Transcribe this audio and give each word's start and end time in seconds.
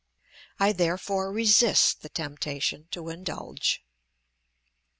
I 0.59 0.71
therefore 0.71 1.31
resist 1.31 2.01
the 2.01 2.09
temptation 2.09 2.87
to 2.89 3.09
indulge. 3.09 3.85